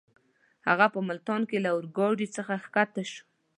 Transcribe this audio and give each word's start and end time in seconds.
هغه 0.69 0.85
په 0.93 0.99
ملتان 1.09 1.41
کې 1.49 1.57
له 1.63 1.69
اورګاډۍ 1.75 2.27
څخه 2.35 2.53
کښته 2.75 3.03
شو. 3.11 3.21